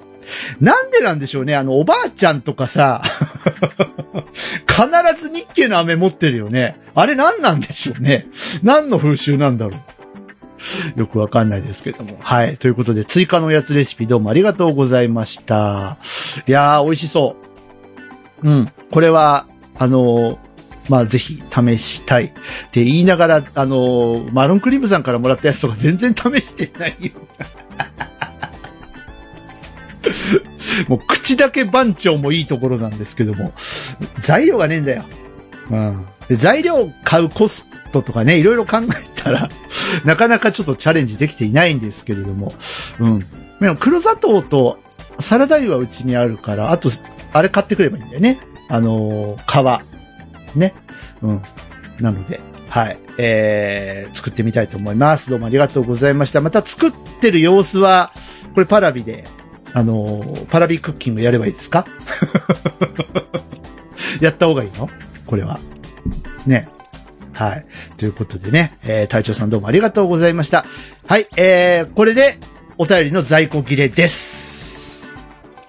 [0.61, 3.01] なんでなんでしょうね、あの、おばあちゃんとかさ、
[4.69, 6.81] 必ず日記の飴持ってるよね。
[6.95, 8.25] あれ何なんでしょうね。
[8.63, 9.77] 何の風習なんだろ
[10.97, 11.01] う。
[11.01, 12.19] よくわかんないですけども。
[12.21, 12.57] はい。
[12.57, 15.97] ということで、追加のおやつレシピどうもありがとうございました。
[16.47, 17.37] いやー、美味しそ
[18.43, 18.49] う。
[18.51, 18.69] うん。
[18.91, 19.47] これは、
[19.79, 20.48] あのー
[20.89, 22.31] まあぜひ試したいっ
[22.71, 27.13] て言いながら、あの、マロンクリームさんからもらったやつとか全然試してないよ。
[30.89, 33.53] もう口だけ番長もいいところなんですけども、
[34.21, 35.05] 材料がねえんだよ。
[35.71, 36.07] うん。
[36.29, 39.49] で材料買うコストとかね、いろいろ考えたら、
[40.05, 42.53] なかなかちょっとチャレンジできていないんですけれども、
[43.01, 43.19] うん。
[43.61, 44.79] でも黒砂糖と
[45.21, 46.91] サラダ油はうちにあるから、あと、
[47.33, 48.39] あれ買ってくればいいんだよね。
[48.69, 49.98] あのー皮。
[50.55, 50.75] ね。
[51.23, 51.43] うん。
[52.01, 52.99] なので、はい。
[53.19, 55.31] えー、作ってみたいと思います。
[55.31, 56.41] どうもありがとうございました。
[56.41, 58.13] また作ってる様子は、
[58.55, 59.25] これパラビで、
[59.75, 61.85] あのーパラビクッキングやればいいですか？
[64.21, 64.89] やった方がいいの？
[65.27, 65.59] これは。
[66.47, 66.69] ね。
[67.35, 67.65] はい。
[67.99, 70.65] ということでね、えー、隊長さんどうもありがとうございました。
[71.07, 72.39] はい、えー、これで、
[72.79, 74.48] お便りの在庫切れです。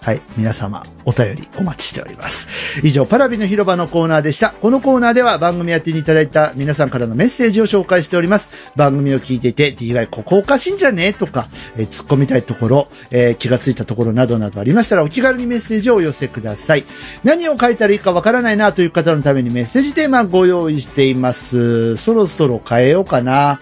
[0.01, 0.21] はい。
[0.37, 2.47] 皆様、お便りお待ちしております。
[2.83, 4.51] 以上、パラビの広場のコーナーでした。
[4.61, 8.49] このコーナーでは番組やってにいただいた皆さんからのメッセージを紹介しております。
[8.77, 11.11] 番組を聞いていて、DY ここおかしいんじゃね？
[11.11, 16.85] とか、えー突っ込みたいところ、えー気がついたところなどなどありましたら、お気軽にメッセージをお寄せください。
[17.25, 21.97] 何を書いたらいいかわからないなという方のためにメッセージテーマご用意しています。
[21.97, 23.59] そろそろ変えようかな。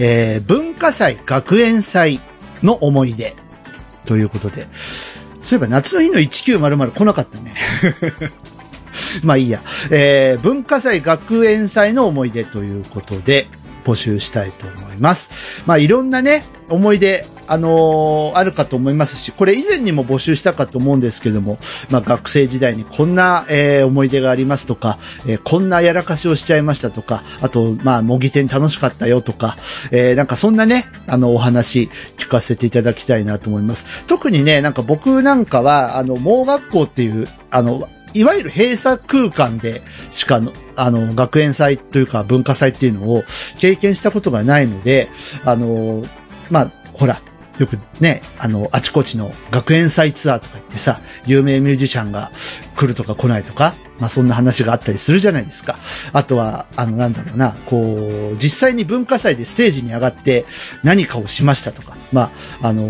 [0.00, 2.20] えー文化祭、学園祭
[2.64, 3.36] の思い出。
[4.06, 4.66] ということで。
[5.42, 7.54] そういえば夏の日の1900来なかったね。
[9.22, 9.62] まあいいや。
[9.90, 13.48] えー、文化祭学園祭の思い出ということで、
[13.88, 15.62] 募集したいと思います。
[15.66, 21.58] まあいろんなね、思い出、あのーあるかと思いますし、これ以前にも募集したかと思うんですけども、
[21.90, 29.56] まあ学生時代にこんな、えー思い出がありますとか、えーこんなやらかしをしちゃいましたとか、あと、まあ模擬店楽しかったよとか、
[29.90, 33.86] えーなんかそんなね、あのお話聞かせていただきたいなと思います。
[34.06, 43.24] 特にね、なんか僕なんかは、あの、盲学校っていう、あの、いわゆる閉鎖空間でしかの、あの、学園祭というか文化祭っていうのを
[43.58, 45.08] 経験したことがないので、
[45.44, 46.02] あの、
[46.50, 47.20] まあ、ほら、
[47.58, 52.30] よくね、あの、あちこちの学園祭ツアーとか言ってさ、有名ミュージシャンが
[52.76, 55.76] 来るとか来ないとか、まあそんな話があったりするじゃないですか。
[56.12, 60.46] あとは、あの、なんだろうな、こう、実際に文化祭でステージに上がって
[60.84, 62.30] 何かをしましたとか、ま
[62.62, 62.88] あ、あの、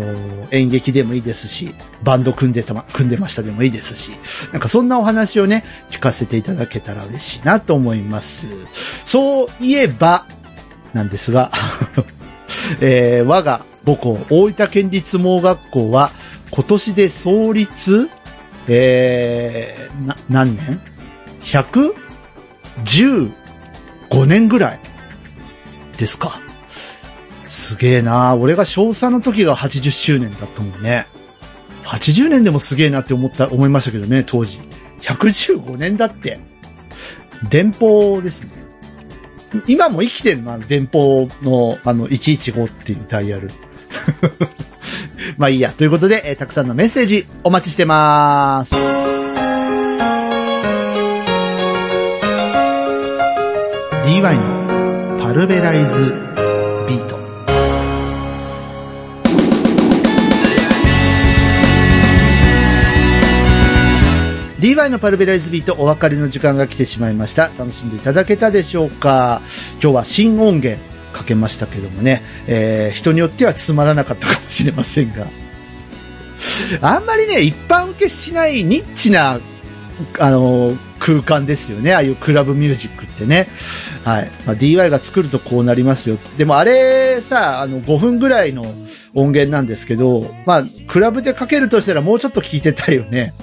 [0.51, 4.11] 演劇でもいいですし、バンド組んでたま、組んでましたでもいいですし、
[4.51, 8.47] なんかそんなお話をね、聞かせていただけたら嬉しいなと思います。
[9.03, 10.27] そういえば、
[10.93, 11.51] なんですが、
[12.81, 16.11] えー我が母校、大分県立盲学校は、
[16.51, 18.09] 今年で創立、
[18.67, 20.81] えー、な、何年
[21.41, 23.31] ?115
[24.25, 24.79] 年ぐらい
[25.97, 26.41] ですか。
[27.45, 31.07] すげえな俺が小3の時が80周年だったもんね。
[31.83, 34.59] 80年でもすげえなって思った、思いましたけどね、当時。
[35.01, 36.39] 115年だって。
[37.49, 38.69] 電報ですね。
[39.67, 43.49] 今も生きてるの、あの電報の、あの、115っていうダイヤル。
[45.37, 45.71] まあいいや。
[45.71, 48.75] ということで、えーたくさんのメッセージお待ちしてます。
[54.05, 56.03] DY のパルベライズ
[56.87, 57.19] ビート。
[64.59, 67.51] DY のパルベライズビートお別れの時間が来てしまいました。
[67.57, 69.41] 楽しんでいただけたでしょうか
[69.81, 70.81] 今日は新音源
[71.19, 75.27] かけましたけどもね、えー人によってはつまらなかったかもしれませんが。
[76.81, 79.39] あんまりね、一般受けしないニッチな、
[80.19, 81.93] あの、空間ですよね。
[81.93, 83.47] ああいうクラブミュージックってね。
[84.03, 84.31] はい。
[84.45, 86.17] まあ、DY が作るとこうなりますよ。
[86.37, 88.63] でもあれさ、あの、5分ぐらいの
[89.13, 93.33] 音源なんですけど、まあ、クラブでかけるとしたらもうちょっと聞いてたよね。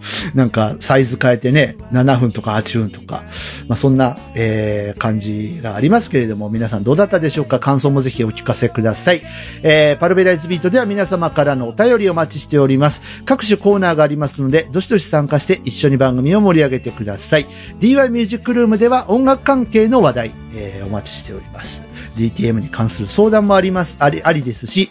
[0.34, 3.22] なんか、サイズ変えてね、7分とか8分とか、
[3.68, 7.58] まあ、そんな、えー、感じがありますけれども、皆さんどうだったでしょうか？
[7.58, 9.22] 感想もぜひお聞かせください。
[9.62, 13.02] えー、パルベライズビートでは皆様からのお便りお待ちしております。
[13.24, 17.46] 各種コーナーがありますので、どしどし参加して一緒に番組を盛り上げてください。
[17.80, 21.89] DY ミュージックルームでは音楽関係の話題、えー、お待ちしております。
[22.16, 24.90] DTM に関する相談もあります、あり、ありですし、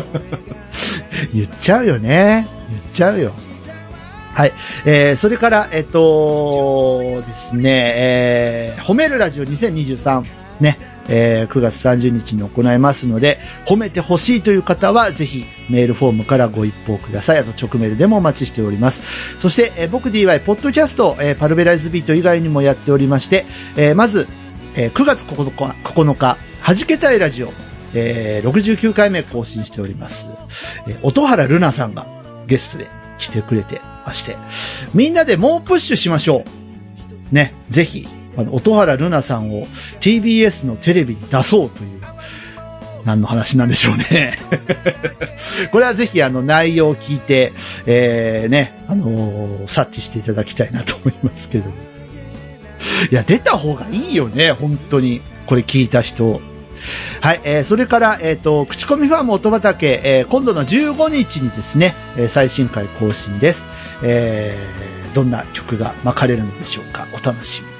[1.33, 2.47] 言っちゃうよね。
[2.69, 3.33] 言っちゃうよ。
[4.33, 4.53] はい。
[4.85, 10.23] えー、それから、えっと、ですね、えー、褒めるラジオ2023
[10.59, 10.77] ね、
[11.07, 17.37] えー、9月30日に行いますので、褒めてほしいという方は、ぜひメールフォームからご一報ください。
[17.39, 19.01] あと直メールでもお待ちしております。
[19.37, 24.27] そして、えー僕 DY、ポッドキャスト、えーパルベライズビート以外にもやっておりまして、えーまず、
[24.75, 27.51] えー9月9日、9日、はじけたいラジオ、
[27.93, 30.27] えー69回目更新しております。
[30.87, 32.07] えー音原ルナさんが
[32.47, 32.87] ゲストで
[33.19, 34.35] 来てくれてまして、
[34.93, 36.43] みんなでもうプッシュしましょ
[37.31, 37.35] う。
[37.35, 39.67] ね、ぜひ、あの、音原ルナさんを
[40.01, 41.93] TBS のテレビに出そうという、
[43.05, 44.37] 何の話なんでしょうね。
[45.71, 47.53] これはぜひあの内容を聞いて、
[47.85, 51.69] えー、ね、あのー察知していただきたいなと思いますけど。
[53.11, 55.21] いや、出た方がいいよね、本当に。
[55.45, 56.41] これ聞いた人。
[57.21, 63.65] はい、えー、それから、えっ、と、口コミファーム音畑、えー、今度の15日にですね、え最新回更新です。
[64.03, 67.07] えー、どんな曲が巻かれるのでしょうか。
[67.13, 67.73] お楽しみ。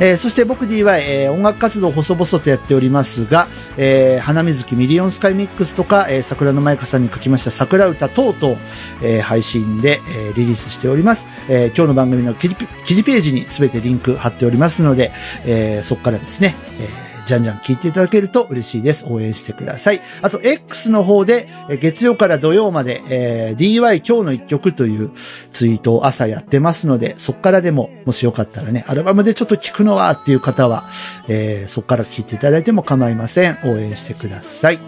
[0.00, 8.60] えーそして僕 DY、えー音楽活動細々とやっておりますが、えー花水木ミリオンスカイミックスとか、えー桜の舞香さんに書きました桜歌等々、
[9.02, 11.26] えー配信で、えーリリースしております。
[11.48, 15.12] えー今日の番組の記事記事ページにすべてリンク貼っておりますので、
[15.44, 19.04] えーそこからですね、えーじゃんじゃん聞いていただけると嬉しいです。
[19.06, 20.00] 応援してください。
[20.22, 21.46] あと、X の方で、
[21.80, 25.10] 月曜から土曜まで、えー DY 今日の一曲という
[25.52, 30.84] ツイートを朝やってますので、そこからでも、もしよかったらね、アルバムでちょっと聞くのはっていう方は、
[31.28, 33.58] えーそこから聞いていただいても構いません。
[33.64, 34.78] 応援してください。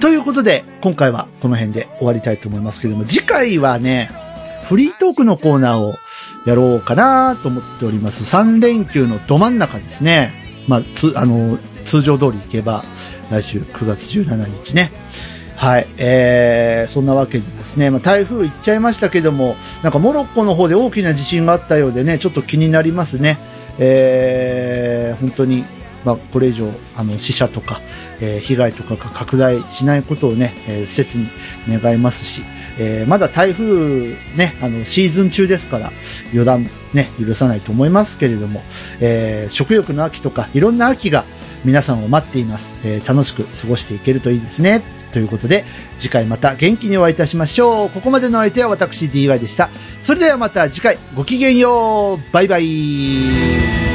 [0.00, 4.10] ということで、今回はこの辺で終わりたいと思いますけども、次回はね、
[4.68, 5.94] フリートークのコーナーを
[6.46, 8.24] やろうかなと思っております。
[8.36, 10.41] 3連休のど真ん中ですね。
[10.68, 12.84] まあ、つ、あの、通常通り行けば、
[13.30, 14.92] 来週9月17日ね。
[15.56, 15.86] はい。
[15.96, 23.38] えー、そんなわけでですね、まあ、台風行っちゃいましたけども、なんかモロッコの方で大きな地震があったようでね、ちょっと気になりますね。
[23.78, 25.64] えー、本当に、
[26.04, 27.80] まあ、これ以上、あの、死者とか、
[28.22, 31.28] え被害とかが拡大しないことをね、えー切に
[31.68, 32.42] 願いますし、
[32.78, 35.92] えまだ台風ね、あの、シーズン中ですから、
[36.32, 38.62] 予断ね、許さないと思いますけれども、
[39.00, 41.24] え食欲の秋とか、いろんな秋が
[41.64, 42.72] 皆さんを待っています。
[42.84, 44.82] え楽しく過ごしていけるといいですね。
[45.12, 45.64] ということで、
[45.98, 47.90] 次回また元気にお会いいたしましょう。
[47.90, 49.70] ここまでの相手は私 DY でした。
[50.00, 53.91] それではまた次回、ごきげんようバイバイ